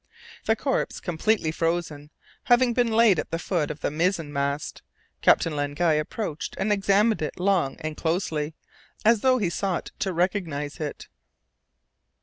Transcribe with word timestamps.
The 0.45 0.55
corpse, 0.55 0.99
completely 0.99 1.51
frozen, 1.51 2.09
having 2.45 2.73
been 2.73 2.91
laid 2.91 3.19
at 3.19 3.29
the 3.29 3.37
foot 3.37 3.69
of 3.69 3.81
the 3.81 3.91
mizen 3.91 4.33
mast, 4.33 4.81
Captain 5.21 5.55
Len 5.55 5.75
Guy 5.75 5.93
approached 5.93 6.55
and 6.57 6.73
examined 6.73 7.21
it 7.21 7.39
long 7.39 7.75
and 7.81 7.95
closely, 7.95 8.55
as 9.05 9.21
though 9.21 9.37
he 9.37 9.51
sought 9.51 9.91
to 9.99 10.11
recognize 10.11 10.79
it. 10.79 11.07